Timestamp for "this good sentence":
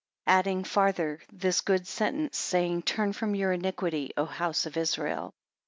1.31-2.35